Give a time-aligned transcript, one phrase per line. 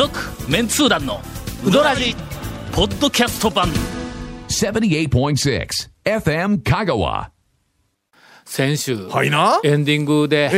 [0.00, 0.18] 続
[0.48, 1.20] メンツー団の
[1.62, 2.16] ウドラジ
[2.72, 3.68] ポッドキャスト版。
[4.48, 5.68] 78.6
[6.06, 7.26] FM Kagawa.
[8.46, 9.60] 先週、はいな？
[9.62, 10.50] エンディングで、ええ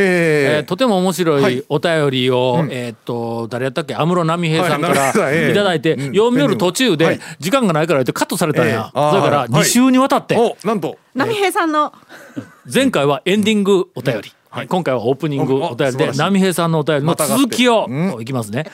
[0.59, 1.59] えーとても面白はい。
[1.59, 3.97] いお便りを、えーっと誰やったっけ？
[3.97, 5.35] 安室奈美平さんかはいら奈美平さん。
[5.35, 6.01] ええいただいて、うん。
[6.15, 7.21] 読み寄る途中で、はい。
[7.41, 9.11] 時間がないからってカットされたんや、えー。
[9.11, 9.49] それからはい。
[9.49, 10.99] 2週にわたって、おなんと。
[11.17, 11.93] 波平さんの。
[12.73, 14.69] 前回はエンディングお便り、はい。
[14.69, 16.19] 今回はオープニングお便りでお素晴らしい。
[16.21, 18.67] 波平さんのお便りの続きを、うんいきますね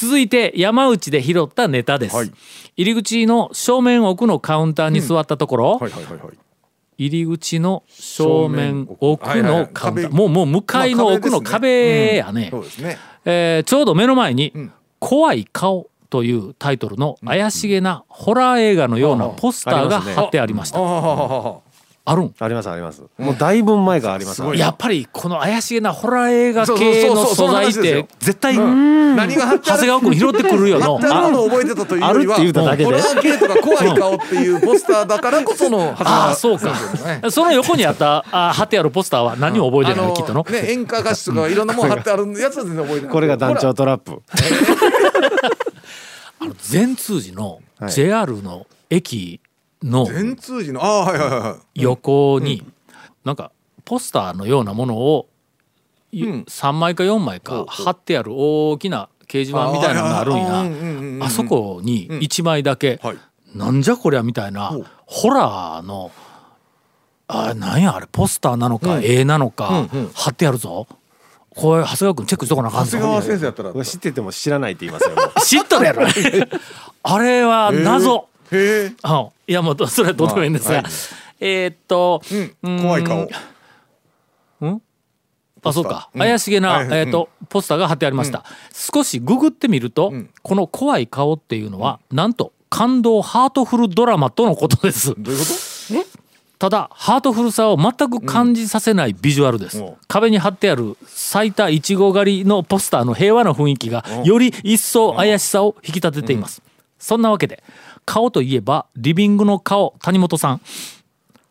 [0.00, 2.32] 続いて山内で拾ったネタです、はい。
[2.78, 5.80] 入り口の正面奥のカウンターに座ったところ、
[6.96, 10.10] 入り口の正面奥のカウンター。
[10.10, 12.50] もうもう向かいの奥のまあ壁やね。
[13.26, 20.78] えーちょうど目の前にん「怖い顔」というタイトルの怪しげなホラー映画のようなポスターが貼ってありました
[22.10, 22.34] あるん？
[22.40, 23.02] ありますあります。
[23.18, 24.42] もうだいぶ前があります。
[24.56, 29.16] やっぱりこの怪しげなホラー映画系の素材って絶対うん。
[29.16, 36.72] 何が長谷川君拾ってくるよ のあるのを覚えてたというよりはホラー系とか怖い顔っていうポスターだからこそのああそうか。
[37.22, 37.30] ね。
[37.30, 40.12] その横にあったあ貼ってあるポスターは何を覚えてるの？
[40.14, 40.44] きっとの。
[40.50, 43.12] ね演歌歌手とかいろんなもん貼ってあるやつは全然覚えてない。
[43.12, 44.22] これが団長トラップ。
[46.62, 47.92] 善通寺のはい。
[47.92, 49.40] JR の駅
[49.82, 51.82] の全通寺のああはいはいはいはい。
[51.82, 52.64] 横に
[53.24, 53.50] なんか
[53.84, 55.28] ポスターのようなものを
[56.12, 56.42] いうん。
[56.42, 61.24] 3枚か4枚か貼ってある大きな掲示板みたいなのがあるんや。
[61.26, 63.18] あそこに1枚だけはい。
[63.54, 64.76] なんじゃこりゃみたいな
[65.06, 66.12] ホラーの
[67.26, 70.86] あなんやあれポスターなのか絵なのか貼ってあるぞ。
[71.56, 73.84] これ長谷川君チェックしとかなあかん長谷川ぞ先生やったら。
[73.84, 75.16] 知ってても知らないって言いますよ。
[75.42, 76.06] 知っとるやろ。
[77.02, 78.92] あれは謎へえ。
[79.02, 80.84] あいやもうそれはどうでもいいんですが、はい。
[81.40, 82.22] えーっと、
[82.62, 82.82] うん。
[82.82, 83.28] 怖い顔。
[85.62, 86.20] あそうか、うん。
[86.20, 90.30] 怪しげな、えーっとポスターが貼ってありました、少しググってみると、ん。
[90.42, 95.14] この怖い顔っていうのは、なんと感動ハートフルドラマとのことです。
[95.18, 96.20] どういうこと？
[96.60, 99.94] ただハートフルさを全く感じさせないビジュアルです、うん。
[100.08, 106.60] 壁に貼ってある最多いちご狩りのポスターの平和な雰囲気がより一層怪しさを引き立てています、
[106.98, 107.62] そんなわけで
[108.04, 110.60] 顔といえばリビングの顔谷本さん。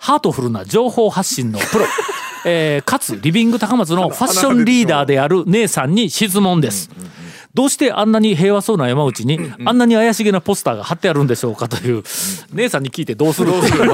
[0.02, 1.86] ハートフルな情報発信のプロ、
[2.46, 6.90] えーかつリビング高松のファッションリーダーである姉さんに質問です、
[7.54, 12.04] どうしてあんなに平和そうな山内にあんなに怪しげなポスターが貼ってあるんでしょうかという
[12.54, 13.52] 姉さんに聞いてどうする？
[13.52, 13.86] 全く全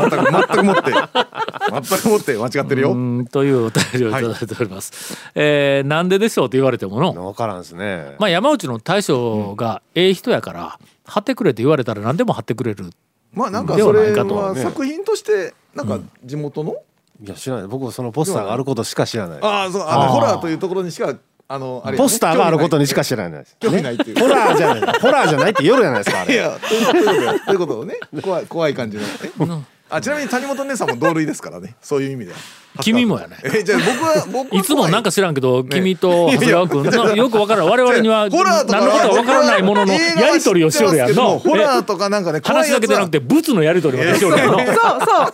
[0.43, 2.91] くもって全くもって間違ってるよ。
[2.93, 5.17] うんというお便りをいただいております。
[5.33, 8.13] えーなんででしょうと言われてもの、わからんですね。
[8.19, 12.89] まあ山内の大将がええ人やから貼ってくれって言われたら何でも貼ってくれる。
[13.33, 16.77] まあなんかでそれはないかとは作品としてなんか地元の？
[17.23, 17.67] いや知らない。
[17.67, 19.39] 僕そのポスターがあることしか知らない。
[19.41, 21.15] ああそうあのホラーというところにしか
[21.47, 23.57] あのあれやねポスターがあることにしか知らないです。
[23.59, 24.99] 興味ないっていうホラーじゃない。
[24.99, 26.33] ホラーじゃないって夜じゃないですかあれ。
[26.33, 31.75] いやというということをね怖い怖い感じのえあちなみに谷本姉さんも同類ですからね。
[31.81, 32.37] そういう意味では。
[32.81, 33.37] 君もやね。
[33.43, 34.63] えじゃあ僕は僕はい。
[34.63, 37.15] つもなんか知らんけど、君と長谷川君。
[37.15, 37.67] よくわからん。
[37.69, 41.39] 我々には何のことかわからないもののやり取りをしよるやんの。
[41.39, 44.57] ホラーえとかなんかね話だけじゃなくて物のやり取りまでしよるやんの。
[44.57, 44.75] そうそう。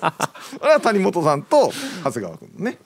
[0.01, 0.13] あ
[0.63, 1.71] れは谷本さんと
[2.03, 2.77] 長谷川君ね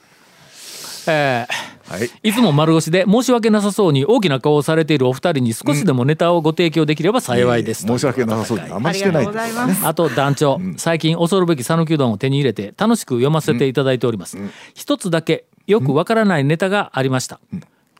[1.07, 2.09] えーはい。
[2.23, 7.85] いつも丸腰で申し訳なさそうに大きな顔をされているお二人に少しでもネタをご提供できれば幸いです。
[7.85, 9.85] 申し訳なさそうにあんまありがとうりしてないんでございます。
[9.85, 14.35] あと団長、最近恐るべき讃岐うどんを手に入れて楽しく読ませていただいております、
[14.73, 17.39] 一つだけよくわからないネタがありました、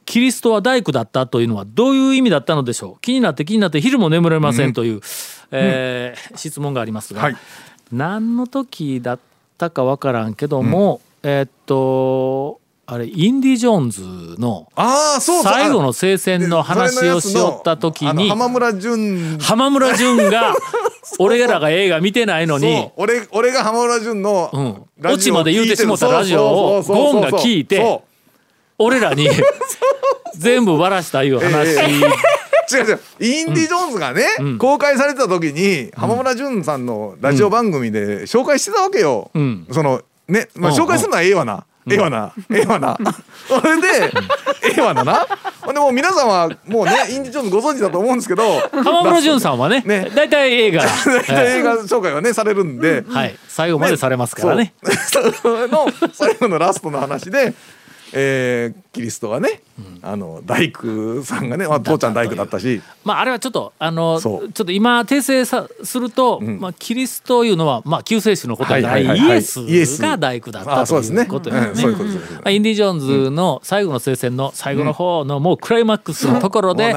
[0.05, 3.01] キリストは大工だったというのはどういう意味だったのでしょう？
[3.01, 5.01] 気になって気になって昼も眠れませんという、
[5.51, 7.37] えー質問がありますが、はい。
[7.91, 9.19] 何の時だっ
[9.59, 14.01] たかわからんけども、えーっとあれインディ・ジョーンズ
[14.39, 15.53] のああそうそう。
[15.53, 19.39] 最後の聖戦の話をしよった時に浜村淳。
[19.39, 20.53] 浜村淳が
[21.19, 28.01] 俺らが映画見てないのに俺俺が浜村淳のオオチまで言うてしもたラジオをゴーンが聞いて
[28.77, 29.29] 俺らに
[30.37, 31.81] 全部バラしたいう話、え
[32.71, 32.99] 違う違う。
[33.19, 34.25] インディ・ジョーンズがね、
[34.57, 39.67] 公開されてた時に浜村淳さんのラジオ番組で紹介してたわけよ、ん。
[39.71, 42.33] そのね、紹介するのはええわな、ええわな。
[42.49, 42.97] ええわな。
[43.47, 44.11] それで
[44.63, 45.27] ええわなな。
[45.61, 50.09] ほんでもう皆さんはもうねインディ・ジョーンズご存知だと思うんですけど浜村淳さんはねね。
[50.15, 54.73] 大体映画、大体映画紹介はねされるんで、はい、最後までされますからね。
[54.83, 55.33] そう。
[55.41, 57.53] その最後のラストの話で
[58.13, 59.61] えーキリストはね、
[60.01, 62.81] あの大工さんがね、まあ、父ちゃん大工だったし。
[63.03, 72.53] まああれはちょっとあのちょっと今訂正さすると、まあキリストいうのはまあ救世主のことだから、はいはいイエスが大工だったということですね。
[72.53, 76.95] インディ・ジョーンズの最後の聖戦の最後の方のもうクライマックスのところで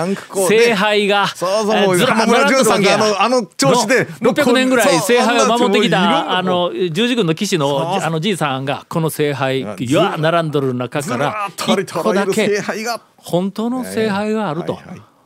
[0.48, 14.78] 聖杯がそうそうもうえーずら浜村淳さんがあずらっとのあの調子での600年ぐらい聖杯を守ってきあんなたあの十字軍の騎士のあのじいさんがこの聖杯あいや並んどる中ずかららーっとあり一とあらゆる個だけ本当の聖杯があると、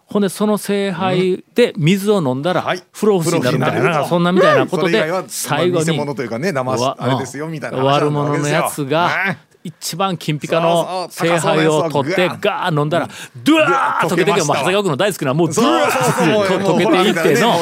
[0.06, 2.82] ほんでその聖杯で水を飲んだらはい。
[2.92, 13.08] 不老不死になるみたいな,、そんなみたいなことで最後に偽物というかね騙しわあれですよみたいな話悪者のやつがね一番金ピカの聖杯を取ってガー飲んだら
[13.44, 17.52] ドゥワー溶けていけば長谷川君の大好きなもうドゥワー溶けていっての。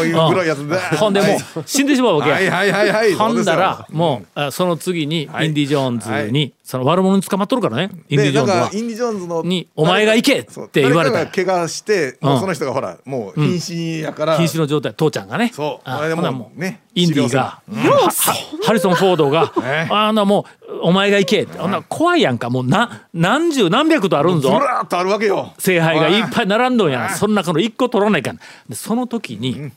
[0.99, 1.27] ほんでも
[1.57, 3.17] う死んでしまうわけや。
[3.19, 8.69] ほんだらもうあその次にインデはいィ・ジョーンズにその悪者に捕まっとるからねインディ・ジョーンズは。
[8.71, 11.27] かインディ・ジョーンズのにお前が行けって言われた。
[11.27, 14.37] 怪我してその人がほらもう瀕死やから。
[14.39, 14.95] 瀕死の状態。
[14.95, 15.51] 父ちゃんがね。
[15.55, 15.89] そう。
[15.89, 17.61] ああれでもねインディが、
[18.65, 19.89] ハリソン・フォードが「ね。
[19.91, 22.51] あんなもうお前が行け」ほんな怖いやんか。
[22.51, 25.53] もうな何十何百とあるんずぞらーっとあるわけよ。
[25.59, 28.37] 聖杯がいっぱい並んどんやはいその中の一個取らないかん。
[28.69, 29.71] でその時に、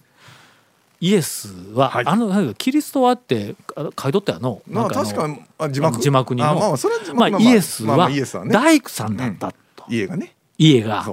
[0.99, 2.05] イエスは、はい。
[2.07, 4.61] あのキリストはってあ書いとったやの。
[4.67, 5.15] まあなんか確
[5.59, 5.99] か字幕。
[5.99, 6.77] 字幕にもあ
[7.13, 8.09] まあイエスは
[8.47, 10.33] 大工さんだったと、家がね。
[10.57, 11.05] 家が。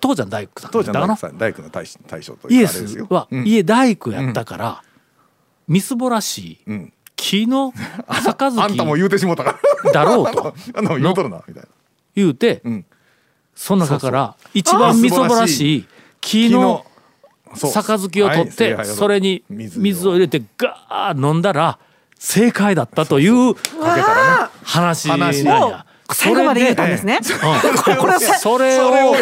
[0.00, 1.86] 父ちゃん大工さんだ父ちゃん大工さん大工の大
[2.22, 3.46] 将とイエスはうん。
[3.46, 4.82] 家大工やったから、
[5.68, 7.72] みすぼらしいうん木の
[8.06, 9.44] 杯あんたも言うてしもうた。
[9.44, 10.54] からだろうと。
[10.74, 11.68] あんたも言うとるなみたいな。
[12.14, 12.86] 言うて、うん。
[13.54, 15.86] その中から一番みそぼらしい
[16.20, 16.86] 木の
[17.54, 20.12] 杯を取ってはいそれに水を。
[20.12, 21.78] 入れてガー飲んだら
[22.18, 23.54] 正解だったという
[24.62, 25.84] 話なん話や。
[26.10, 27.18] 最後まで言うたんですね。
[27.22, 29.14] それ それを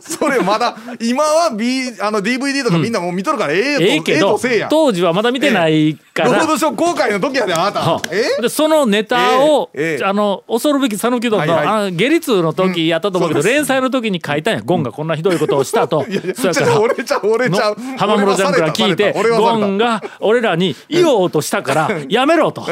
[0.00, 4.38] それまだ今は B あの DVD とかみんなもう見とるからええとええけど
[4.68, 6.72] 当時はまだ見てないから。
[6.72, 8.00] 公開の時やであなた。
[8.40, 9.70] でそのネタを、
[10.04, 14.62] あの恐るべき讃岐うどんの,、あの下痢痛の時やったと思うけど、連載の時に書いたんや。
[14.64, 16.04] ゴンがこんなひどいことをしたと。
[16.08, 16.80] いやいやから。
[16.80, 22.64] 俺ちゃう俺ちゃ浜村ちゃんから聞いてゴンが俺らに言おうとしたからやめろと、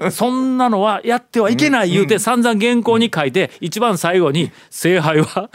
[0.00, 0.12] うん？
[0.12, 5.50] そんなのはやってはいけない言うて散々原稿に書いて一番最後に「聖杯は？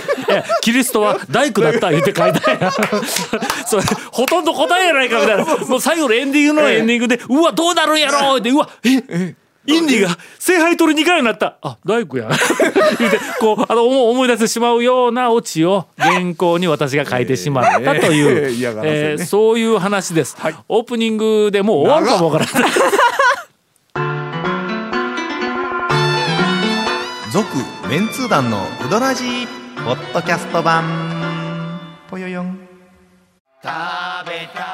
[0.35, 2.59] やキリストは大工だった」言うて書いたん。
[2.59, 2.71] や
[3.67, 5.45] それほとんど答えやないかみたいな。
[5.45, 9.35] もう最後のエンディングのエンディングで「うわどうなるんやろ」って「うわえ
[9.67, 11.57] インディが聖杯取り2回になった。
[11.61, 12.29] あ大工や。
[12.97, 20.55] 言うてこうあの思思い出してしまうようなオチを原稿に私が書いてしまったという、えーえーそういう話です、はい。
[20.67, 22.71] オープニングでもう終わるかもわからない。
[27.31, 27.47] 続
[27.87, 29.23] メンツー団のウドラジ。
[29.23, 30.83] ーポッドキャスト版。
[32.09, 32.59] ぽよよん。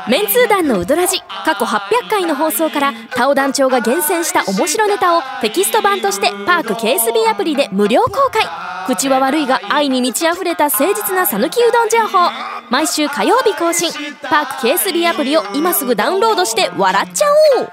[0.09, 8.45] メンツー団のウドラジ過去800回の放送からタオ団長が厳選した面白ネタをテキスト版としてパーク KSB アプリで無料公開。
[8.87, 12.29] 口は悪いが愛に満ち溢れた誠実な讃岐うどん情報。
[12.69, 13.91] 毎週火曜日更新。
[14.23, 17.25] パーク KSB アプリを今すぐダウンロードして笑っちゃ
[17.59, 17.67] おう。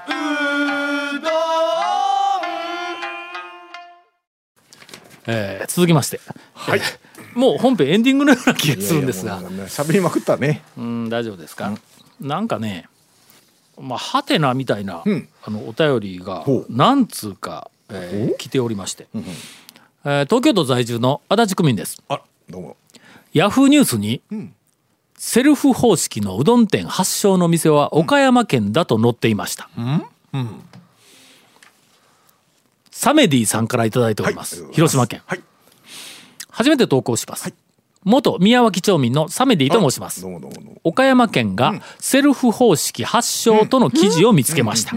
[5.27, 6.19] えー続きまして。
[6.53, 6.81] はい
[7.35, 9.33] もう本編エンディングのような気がするんですが。
[9.33, 10.63] いやいやもうね喋りまくったね。
[10.77, 11.77] うん大丈夫ですか、
[12.19, 12.87] なんかね
[13.79, 15.29] まあハテナみたいな、うん。
[15.43, 22.01] あのお便りが何通か、えー来ておりまして、えー東京都在住の足立区民です。
[22.09, 22.77] あどうも。
[23.33, 24.21] ヤフーニュースに、
[25.17, 29.69] セルフ方式のうどん店発祥の店は岡山県だと載っていました、
[32.91, 35.21] サメディさんからいただいております、はい広島県。
[35.25, 35.43] はい
[36.55, 37.53] 初めて投稿します、
[38.05, 40.25] 元宮脇町民のサメディと申します。
[40.83, 44.93] 岡山県がセルフ方式発祥との記事を見つけました。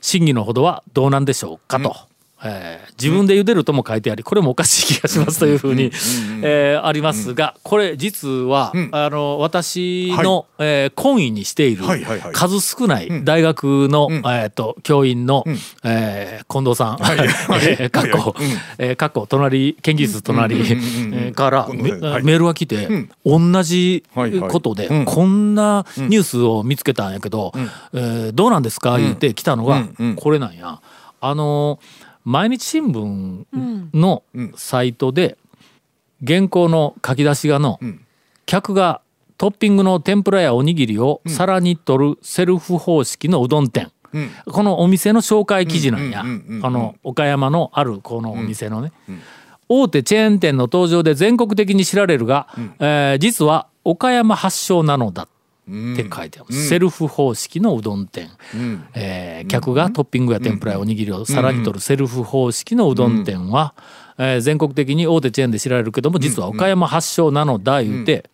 [0.00, 1.96] 真偽のほどはどうなんでしょうかと、
[2.44, 5.92] えー自分で茹でるとも書いてありこれもおかしい気がしますというふうに、
[6.42, 11.84] えーありますがこれ実は、あの私の、え懇意にしている
[12.32, 15.44] 数少ない大学の、えー、と教員の、
[15.84, 18.34] え近藤さん、はえーかっこ、
[18.78, 20.56] えーかっこ隣研究室隣、
[21.32, 22.88] からメールが来て、
[23.24, 24.04] 同じ
[24.50, 27.52] ことで、こんなニュースを見つけたんやけど、
[27.94, 29.84] えどうなんですか言って来たのが、
[30.16, 30.80] これなんや。
[31.20, 31.80] あの
[32.28, 33.46] 毎日新聞
[33.94, 34.22] の
[34.54, 35.38] サイトで
[36.26, 37.80] 原稿の書き出しがの、
[38.44, 39.00] 客が
[39.38, 43.90] トッピングの天ぷらやおにぎりを皿に取るセルフ方式のうどん店。
[44.44, 48.92] このお店の紹介記事なんや、うんうんうんうんこの岡山のあるこのお店のね、
[49.70, 55.28] 大手チェーン店の登場で全国的に知られるが、えー実は岡山発祥なのだ
[55.68, 58.30] って書いてある、セルフ方式のうどん店、
[58.94, 63.74] えー客がトッピングや天ぷらやおにぎりをさらに取るセルフ方式のうどん店は、
[64.18, 68.28] えー全国的に大手チェーンで知られるけども実は岡山発祥なのだ言うて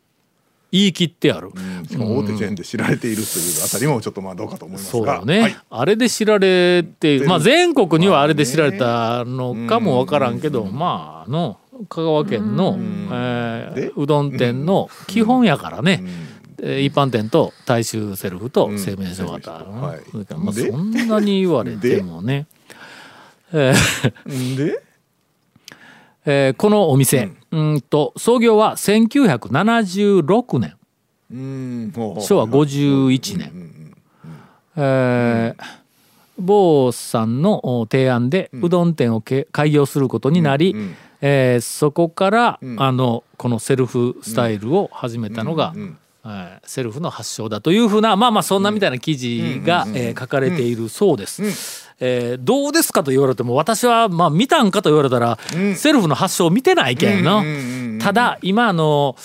[0.73, 1.51] 言い切ってある。
[1.89, 4.91] しかも大手チェーンで知られているというあたりもちょっとまあどうかと思いますが。
[4.91, 5.57] そうよね、はい。
[5.71, 20.01] あれで知られてまあ全国にはあれで知られたのかもわからんけど、まあの香川県の、えーでうどん店の基本やからね、えー一般店と大衆セルフと製麺所型、はい。
[20.11, 20.71] それからまあで？
[20.71, 22.47] そんなに言われてもね、
[23.53, 24.81] で？
[26.27, 27.81] えーこのお店、うん。
[27.83, 30.75] と創業は1976年。
[32.21, 33.95] 昭和51年、
[34.77, 35.65] えー
[36.37, 40.75] 坊さんのお提案でうどん店をけ開業することになり、
[41.21, 45.95] えーそこから、あのこのセルフスタイルを始めたのが、えー
[46.65, 51.91] セルフの発祥だというふうなまあまあそんなみたいな記事が、えー書かれているそうです。
[52.01, 55.39] えーどうですかと言われても私はまあ見たんかと言われたら、
[55.77, 57.43] セルフの発祥を見てないけんの。
[58.01, 59.17] ただ今あの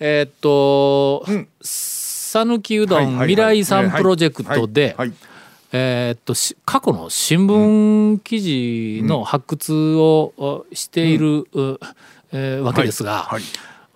[0.00, 1.24] えーっと
[1.60, 4.96] 讃岐、うどん未来さんプロジェクトで、
[5.72, 11.46] えーっとし過去の新聞記事の発掘をおしている、
[12.62, 13.42] わけですが、はい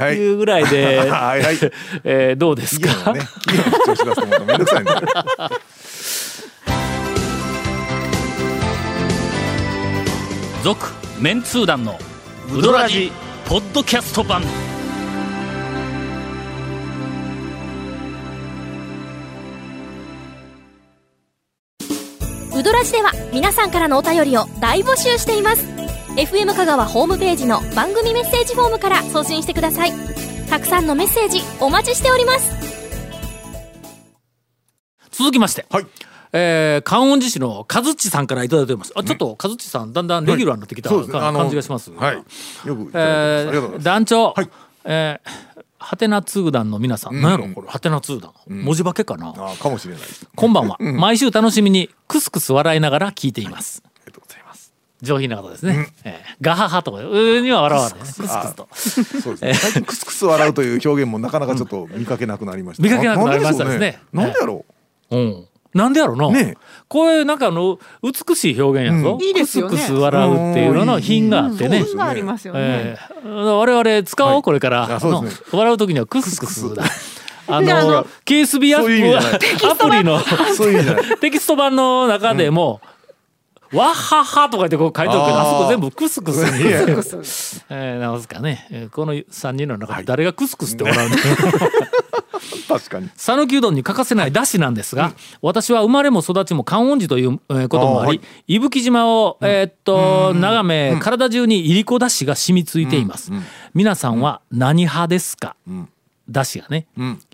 [0.00, 1.58] ー いうぐらいで、はいはい。
[2.04, 2.88] えーどうですか、
[10.66, 10.84] 続
[11.20, 11.96] メンツー団の
[12.52, 13.12] ウドラジ
[13.48, 14.42] ポッドキャスト版。
[14.42, 14.44] ウ
[22.64, 25.64] ドラジでは皆さんからのお便りを大募集しています。
[26.16, 29.92] FM 香川ホームページの番組メッセージフォームから送信してください。
[30.50, 32.50] たくさんのメッセージお待ちしております。
[35.12, 35.86] 続きまして、はい
[36.32, 38.92] えー観音寺市の和地さんからいただいております。
[38.94, 42.16] あちょっと和地さんだんだんレギュラーになってきた感じがします、はい。
[42.66, 44.50] よくえー、団長、はい。
[44.84, 47.22] えーはてな通団の皆さん、うん。
[47.22, 47.68] 何やろこれ。
[47.68, 50.02] はてな通団、文字化けかな、あーかもしれない
[50.34, 53.82] こんばんは、毎週楽しみにクスクス笑いながら聞いています。
[53.84, 54.72] ありがとうございます。
[55.02, 58.00] 上品な方ですね、えーガハハとかうには笑わないね。
[58.00, 58.68] クスクスと
[59.22, 60.80] そうですねクスクス笑うという。
[60.84, 62.82] 表現もなかなかちょっと見かけなくなりました。
[62.82, 64.00] 見かけなくなりましたですね。
[64.12, 64.64] なんでやろ
[65.10, 66.56] うんなんでやろな、ね
[66.88, 69.22] こういうなんかあの美しい表現やぞ、うん。
[69.22, 69.76] いいですよね。
[69.76, 71.84] クスクス笑うっていうのの品があってね、うん。
[71.84, 72.60] 品がありますよね。
[72.62, 74.42] えー我々使おう、はい。
[74.42, 74.94] これから、ね。
[75.52, 76.84] 笑う時にはクスクスだ。
[77.48, 79.38] あのの KSB アそういう意味じゃない。
[79.38, 80.20] ップアプリの
[81.20, 81.74] テキスト版。
[81.76, 82.80] の中でも、
[83.72, 86.68] わっはっはとか言ってこう書いてるけどあそこ全部クスクスに
[87.68, 91.16] えー、なんすかね、えーこの3人の中で誰がクスクスって笑うの、
[92.68, 93.08] 確かに。
[93.16, 103.32] 讃岐うどんに欠かせないだしなんですが、私は生まれも育ちも観音寺というえーこともあり、あ伊吹島を、えーっと眺め、体中にいりこだしが染みついています、
[103.74, 105.56] 皆さんは何派ですか、
[106.28, 106.86] だしがね、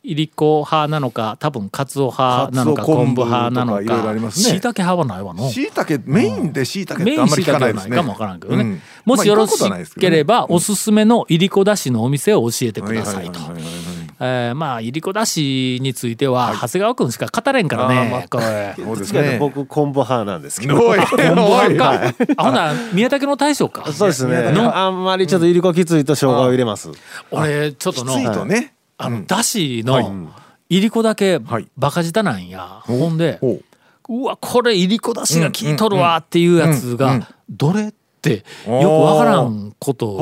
[0.02, 4.31] いりこ派なのか多分かつお派なのか昆布派なのか。
[4.31, 5.49] しいたけ派はないわの。
[5.49, 7.91] しいたけメインでしいたけってあんまり聞かないですね。
[7.91, 8.83] ないかもわからんけどね、うん。
[9.07, 9.59] もしよろし
[9.99, 13.41] ければ、おすすめのいりこだしのお店を教えてくださいと。
[13.41, 18.75] はいはいはいはいはいえーまあいりこだしについては、長谷川君しか語れんからねこれ。
[18.76, 19.37] そうですね。
[19.41, 20.76] 僕昆布派なんですけど。
[20.76, 22.14] おいおいか。
[22.37, 23.93] あほな宮武の大将か。
[23.93, 24.52] そうですね。
[24.52, 24.76] の。
[24.76, 26.91] あんまりちょっといりこきついと生姜を入れます。
[27.33, 28.75] 俺ちょっとのついとね。
[28.97, 29.26] あのうん。
[29.26, 30.05] だしはい。
[30.05, 30.31] の
[30.69, 31.69] いりこだけはい。
[31.76, 33.61] バカ舌なんや、ほんでほ
[34.09, 34.23] う。
[34.23, 36.97] うわこれいりこだしが効いとるわっていうやつうんうん。
[36.97, 40.17] がどれってよくわからんこと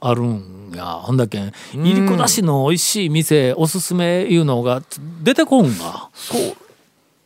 [0.00, 0.84] があるんや。
[0.84, 4.82] ほんだけんいりこだしの美味しい店おすすめいうのが
[5.22, 6.10] 出てこんが。
[6.12, 6.40] そう。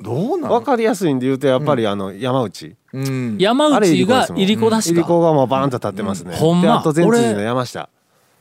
[0.00, 2.76] どうなのわかりやすいんで言うとやっぱりあの山内。
[2.92, 3.36] うん。
[3.40, 4.92] 山内がいりこだしか？
[4.92, 6.36] いりこがもうバーンと立ってますね。
[6.36, 6.62] ほんま。
[6.62, 7.80] であと全通寺の山下。
[7.80, 7.97] うん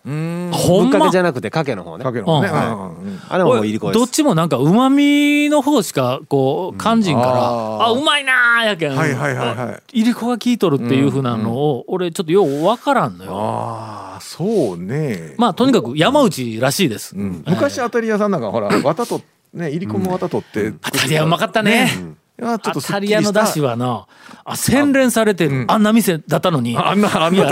[0.08, 0.92] ほんま。
[0.92, 2.04] ぶっかけじゃなくてかけの方ね。
[2.04, 2.50] かけのね。
[2.50, 2.56] うん。
[2.56, 2.62] うん。
[2.62, 4.00] うんうんあれももういりこです。
[4.00, 7.84] どっちもなんかうまみの方しかこう感じんから、あー。
[7.84, 9.58] あうまいなーやけん、はいはいはいはい。
[9.58, 13.32] あいりこが効いとるっていうふうなのを、俺ちょっとようわからんのよ。
[13.34, 15.36] ああそうね。
[15.38, 17.16] まあとにかく山内らしいです。
[17.16, 17.44] うん。
[17.46, 19.22] 昔当たり屋さんなんかほら綿と
[19.54, 20.72] ねいりこも綿取って。
[20.82, 21.90] 当たり屋うまかったね。
[21.92, 23.00] いやちょっとっきりした。
[23.00, 24.06] り屋のだしはな
[24.46, 25.84] あ洗練されてる、あん。
[25.84, 26.78] な店だったのに。
[26.78, 27.48] あんなあんな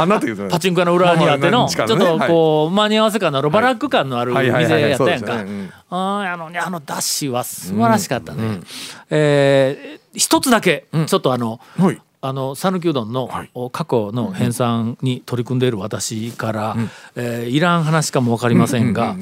[0.00, 5.44] あんなって言うとパチンコ屋の裏にあっての、ちょっとこう、間に合わせ感のあるバラック感のあるはいはい店やったやんか。
[5.90, 8.60] あのねあのだしは素晴らしかったね。
[9.10, 12.00] えー一つだけちょっとあの、はい。
[12.20, 13.50] あの讃岐うどんのはい。
[13.70, 16.76] 過去の編纂に取り組んでいる私から、
[17.14, 19.14] えーいらん話かも分かりませんが、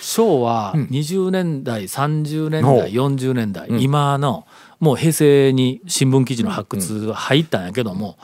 [0.00, 2.78] 昭和20年代30年ほう。
[2.78, 4.46] 代40年代、今の
[4.78, 8.18] もう平成に新聞記事の発掘が入ったんやけども、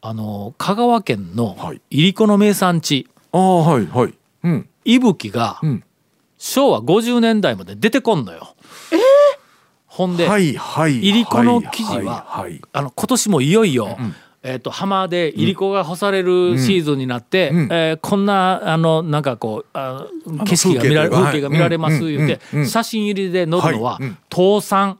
[0.00, 1.80] あの香川県のはい。
[1.90, 4.14] いりこの名産地ああはいはい。
[4.44, 4.68] うん。
[4.84, 5.84] 伊吹がうん。
[6.38, 8.54] 昭和50年代まで出てこんのよ。
[9.86, 12.62] ほんで、はいはいいりこの生地は、はいはい。
[12.72, 13.98] あの今年もいよいよ、
[14.42, 17.68] えっと浜でいりこが干されるシーズンになって、うん。
[17.70, 20.06] えーこんなあのなんかこうあ
[20.46, 22.58] 景色が見られ風景が見られますはい言って、うん。
[22.58, 22.62] うん。
[22.62, 22.68] うん。
[22.68, 24.04] 写真入りで載るのは、はい。
[24.04, 24.18] うん。
[24.32, 24.98] 倒産。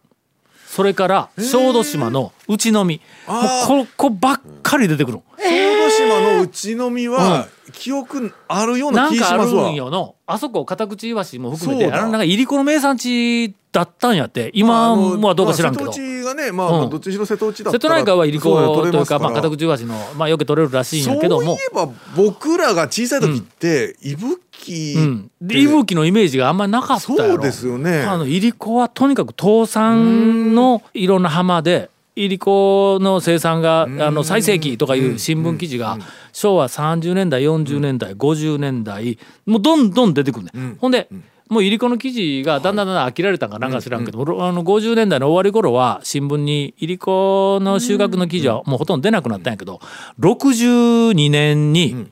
[0.66, 5.24] それから小豆島の内のみ、もうここばっかり出てくるの。
[5.36, 5.79] 小豆
[6.10, 10.14] 島のうちのみは記憶あるような気なんかあるしますわんよの。
[10.26, 14.50] あそこ片口イワシも含めてあのなんかいりこの名産地だったんやって。
[14.54, 15.86] 今はどうか知らんけど。
[15.86, 16.86] まあ瀬戸内がねまうん。
[16.86, 21.44] あどっちにしろ瀬戸内だったら瀬戸内海はいりこというかまあ片口イワシのまあよく取れるらしいんやけども。
[21.44, 28.02] そういえば僕らが小さい時って伊吹うん、で息吹のイメージがあんまりなかったそうですよね。
[28.02, 31.88] あのいりこはとにかく倒産のいろんな浜で
[32.24, 35.98] いりこの生産があの最盛期とかいう新聞記事が
[36.32, 41.08] 昭和30年代40年代50年代もうどんどん出てくるね、ほんで
[41.48, 43.72] もういりこの記事がだんだんだんだん飽きられたんかなん。
[43.72, 49.80] か知らんけど、あの50年代の終わり頃は新聞にいりこの収穫の記事はもうほとんど出なくなったんやけど
[50.20, 52.06] 62年に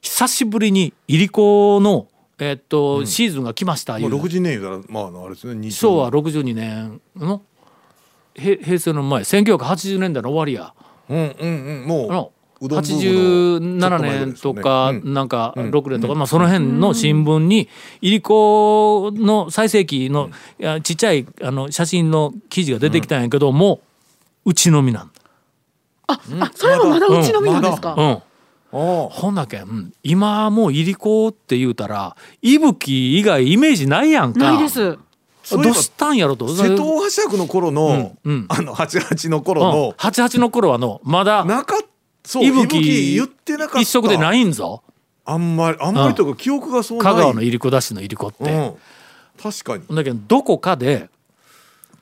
[0.00, 2.06] 久しぶりにいりこの、
[2.38, 4.08] えっとシーズンが来ましたいう。
[4.08, 7.57] まあ60年言うたらまああれですね20昭和62年のへ
[8.38, 10.72] 平成の前1980年代の終わりや。
[11.08, 11.86] うんうんうん。
[11.86, 17.68] もうあのうどんブームの87年とかなんかうん6年とか、まあ、その辺の新聞に
[18.00, 20.30] いりこの最盛期の
[20.82, 23.80] ちっちゃいあの写真の記事が出てきたんやけども、
[24.44, 25.10] うちのみなん
[26.08, 27.94] あ、あ、それもまだうちのみなんですか？
[27.96, 28.06] うん。
[28.10, 28.22] あ
[28.72, 29.08] あ。
[29.08, 29.92] ほんだけん。
[30.02, 34.40] 今もういりこって言うたら伊吹以外イメージないやんか。
[34.40, 34.98] ないです。
[35.50, 36.48] どうしたんやろと。
[36.48, 38.46] 瀬戸大橋役の頃の、うんうん。
[38.48, 39.70] あの88の頃うん。
[39.70, 41.78] の、88の頃はのまだなかっ
[42.24, 43.80] そう伊伊吹吹言ってなかった。
[43.80, 44.82] 一色でないんぞ。
[45.24, 47.14] あんまりあんまりというか記憶がそうない。
[47.14, 48.74] 香川のいりこだしのいりこって、うん、
[49.42, 49.96] 確かに。
[49.96, 51.08] だけどどこかで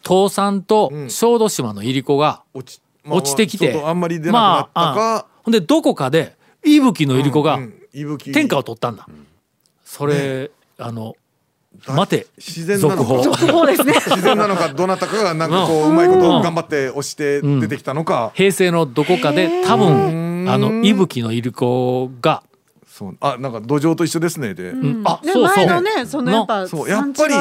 [0.02, 1.10] 倒産とうん。
[1.10, 7.58] 小豆島のいりこが落ち,、落ちてきて、外あんまり出なくなったか、ほんでどこかで伊吹のいりこが
[8.32, 9.08] 天下を取ったんだ、
[9.84, 11.14] それ、あの
[11.92, 12.26] 待て。
[12.38, 13.22] 自然なのか。
[13.22, 13.66] 続報。
[13.66, 13.94] ですね。
[14.06, 22.42] 自然なのかどなたかがなんかこううまいこと頑張って押して出てきたのか、平成のどこかで多分あの伊吹のいりこが、
[22.86, 23.16] そう。
[23.20, 25.02] あなんか土壌と一緒ですねで、うん。
[25.04, 25.56] あねそうそう。
[25.56, 26.88] 前のね、そのやっぱそう。
[26.88, 27.34] やっぱり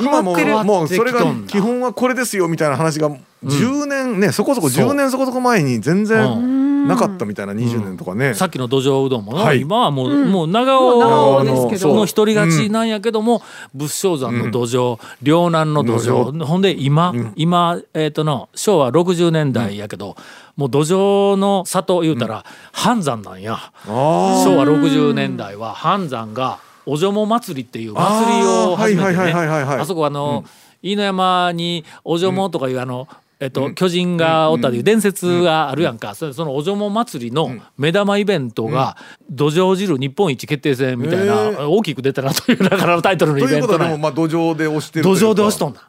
[0.00, 3.10] 今ももうそれが基本はこれですよみたいな話が
[3.44, 6.57] 10年ねそこそこ10年そこそこ前に全然、うん
[6.88, 9.60] なかったみたいな20年とかね、さっきの土壌うどんもな、はい。
[9.60, 11.94] 今はもう,、もう長もう長尾尾ですけど。
[11.94, 13.42] の一人勝ちなんやけども、
[13.74, 20.16] 仏正山の土壌、両南の土壌、ほんで今、今えっ、とな昭和60年代やけど、
[20.56, 30.44] もう土壌の里言うたら半山なんや、あ昭和60年代は半山がおじょも祭りっていう祭りを始めてあーはいはいねあそこあの、
[30.82, 33.06] 飯野山におじょもとかいうあの、
[33.40, 38.96] えっと、巨人がおったという伝説があるやんか、そそのおじょも祭りの目玉イベントが
[39.30, 45.88] 土壌汁日本一決定戦みたいな、大きく出たなというだからのタイトルのイということはでもまあ土壌で押してる土壌で押しとんだ。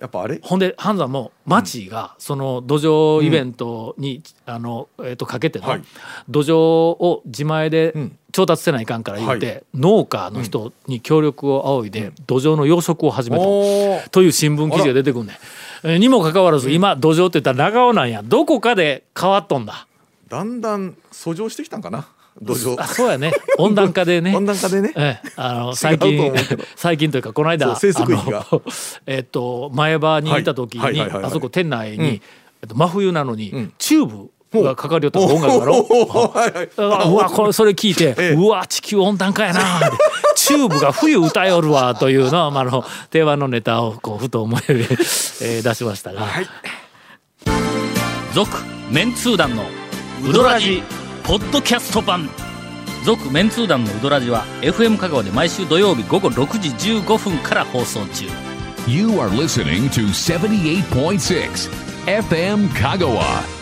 [0.00, 0.40] やっぱあれ？
[0.42, 5.82] ほんで半山も町がその土壌イベントに、あのえっとかけての、はい。
[6.28, 8.16] 土壌を自前でん。
[8.32, 9.62] 調達せないかんから言って、はい。
[9.74, 13.44] 農家の人に協力を仰いで、土壌の養殖を始めた。
[14.10, 15.34] という新聞記事が出てくるねん。
[15.34, 18.22] えーにもかかわらず今土壌って言ったら長尾なんや。
[18.22, 19.86] どこかで変わっとんだ。
[20.28, 22.08] だんだん遡上してきたんかな？
[22.40, 22.80] 土壌。
[22.80, 23.32] あそうやね。
[23.58, 24.34] 温暖化でね。
[24.36, 24.92] 温暖化でね。
[24.96, 26.32] ええ、あの最近
[26.76, 28.46] 最近というかこの間生息域が。
[28.50, 28.62] あの
[29.06, 30.94] えっと前場にいた時にはい。
[30.94, 31.00] はい。
[31.00, 31.08] はい。
[31.08, 31.22] はい。
[31.22, 31.30] はい。
[31.30, 32.06] あそこ店内に、うん。
[32.06, 32.20] え
[32.66, 33.72] っと、真冬なのに、ん。
[33.78, 35.86] チューブがかかりよった音楽だろ？
[37.10, 38.34] うわこれそれ聞いて、ええ。
[38.34, 39.60] うわ地球温暖化やな。
[39.78, 39.86] って
[40.36, 46.26] チューブが冬歌よるわというのは、まあ、あの定番のネタをこうふと思い、えー出しましたが
[48.34, 48.50] 「続、
[48.90, 49.64] メンツー団の
[50.28, 50.82] ウドラジ
[51.22, 52.28] ポッドキャスト版」
[53.04, 56.68] 続メンツー団のウドラジは FM 香川で毎週土曜日午後6時
[57.00, 58.26] 15分から放送中。
[58.86, 61.70] You are listening to 78.6
[62.06, 63.59] FM Kagawa.